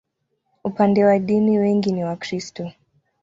Upande 0.63 1.05
wa 1.05 1.19
dini, 1.19 1.57
wengi 1.59 1.91
ni 1.91 2.03
Wakristo. 2.03 2.71